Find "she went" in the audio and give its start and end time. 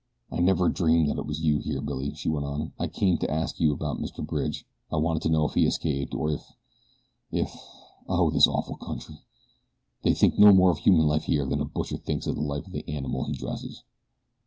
2.15-2.43